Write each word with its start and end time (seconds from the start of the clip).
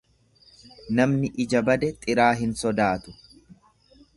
Namni 0.99 1.29
ija 1.45 1.61
bade 1.67 1.91
xiraa 2.07 2.33
hin 2.41 2.57
sodaatu. 2.63 3.15